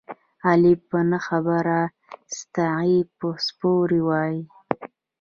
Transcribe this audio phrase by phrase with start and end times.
[0.47, 1.79] علي په نه خبره
[2.37, 2.99] ستغې
[3.47, 4.41] سپورې وايي.